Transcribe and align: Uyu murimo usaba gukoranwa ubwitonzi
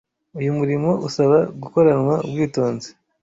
Uyu 0.39 0.51
murimo 0.57 0.91
usaba 1.07 1.37
gukoranwa 1.61 2.15
ubwitonzi 2.25 2.89